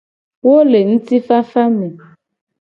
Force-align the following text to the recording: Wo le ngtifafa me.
Wo 0.45 0.55
le 0.71 0.79
ngtifafa 0.89 1.63
me. 1.77 1.87